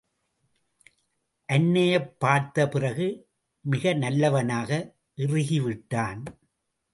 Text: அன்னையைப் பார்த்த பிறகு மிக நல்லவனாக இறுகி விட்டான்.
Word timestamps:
அன்னையைப் 1.45 2.19
பார்த்த 2.19 2.67
பிறகு 2.67 3.29
மிக 3.61 3.93
நல்லவனாக 3.93 4.95
இறுகி 5.15 5.59
விட்டான். 5.59 6.23